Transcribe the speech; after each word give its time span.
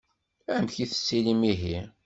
Amek 0.55 0.75
i 0.83 0.85
tettilim 0.91 1.41
ihi? 1.51 1.77